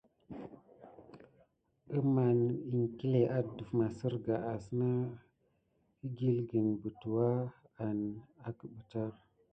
[1.97, 4.89] Əmɑŋə iŋklé adef masirka asna
[5.99, 7.29] ki di kil butua
[7.85, 7.97] an
[8.47, 9.03] akebitka.